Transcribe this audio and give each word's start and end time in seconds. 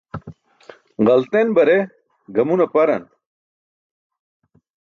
Ġalten 1.07 1.47
bare 1.57 1.77
gamun 2.35 2.63
aparan. 2.65 3.03